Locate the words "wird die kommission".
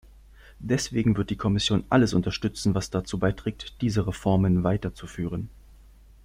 1.15-1.83